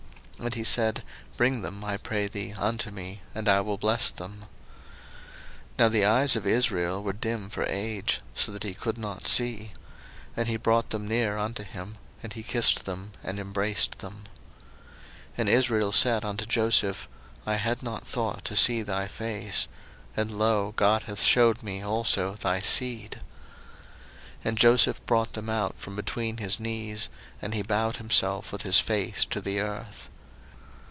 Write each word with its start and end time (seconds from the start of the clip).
And 0.43 0.55
he 0.55 0.63
said, 0.63 1.03
Bring 1.37 1.61
them, 1.61 1.83
I 1.83 1.97
pray 1.97 2.27
thee, 2.27 2.53
unto 2.57 2.89
me, 2.89 3.21
and 3.35 3.47
I 3.47 3.61
will 3.61 3.77
bless 3.77 4.09
them. 4.09 4.39
01:048:010 5.75 5.77
Now 5.77 5.89
the 5.89 6.03
eyes 6.05 6.35
of 6.35 6.47
Israel 6.47 7.03
were 7.03 7.13
dim 7.13 7.47
for 7.47 7.61
age, 7.65 8.21
so 8.33 8.51
that 8.51 8.63
he 8.63 8.73
could 8.73 8.97
not 8.97 9.27
see. 9.27 9.73
And 10.35 10.47
he 10.47 10.57
brought 10.57 10.89
them 10.89 11.07
near 11.07 11.37
unto 11.37 11.61
him; 11.61 11.99
and 12.23 12.33
he 12.33 12.41
kissed 12.41 12.85
them, 12.85 13.11
and 13.23 13.39
embraced 13.39 13.99
them. 13.99 14.23
01:048:011 15.37 15.37
And 15.37 15.49
Israel 15.49 15.91
said 15.91 16.25
unto 16.25 16.45
Joseph, 16.47 17.07
I 17.45 17.57
had 17.57 17.83
not 17.83 18.07
thought 18.07 18.43
to 18.45 18.55
see 18.55 18.81
thy 18.81 19.07
face: 19.07 19.67
and, 20.17 20.31
lo, 20.31 20.73
God 20.75 21.03
hath 21.03 21.21
shewed 21.21 21.61
me 21.61 21.83
also 21.83 22.33
thy 22.33 22.61
seed. 22.61 23.11
01:048:012 23.17 23.21
And 24.45 24.57
Joseph 24.57 25.05
brought 25.05 25.33
them 25.33 25.51
out 25.51 25.75
from 25.77 25.95
between 25.95 26.37
his 26.37 26.59
knees, 26.59 27.09
and 27.43 27.53
he 27.53 27.61
bowed 27.61 27.97
himself 27.97 28.51
with 28.51 28.63
his 28.63 28.79
face 28.79 29.23
to 29.27 29.39
the 29.39 29.59
earth. 29.59 30.07